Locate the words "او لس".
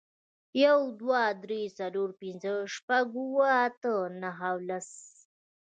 4.51-4.89